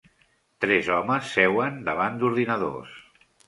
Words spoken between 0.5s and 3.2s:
Tres homes seuen davant d'ordinadors.